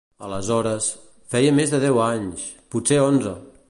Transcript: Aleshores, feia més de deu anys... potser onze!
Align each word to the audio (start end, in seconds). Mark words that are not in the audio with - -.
Aleshores, 0.27 0.87
feia 1.35 1.53
més 1.59 1.75
de 1.77 1.83
deu 1.87 2.03
anys... 2.09 2.51
potser 2.77 3.03
onze! 3.09 3.41